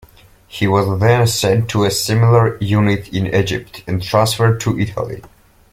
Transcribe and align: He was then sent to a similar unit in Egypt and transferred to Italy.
He 0.47 0.65
was 0.65 0.99
then 0.99 1.27
sent 1.27 1.69
to 1.69 1.83
a 1.83 1.91
similar 1.91 2.57
unit 2.59 3.09
in 3.13 3.27
Egypt 3.27 3.83
and 3.85 4.01
transferred 4.01 4.59
to 4.61 4.79
Italy. 4.79 5.21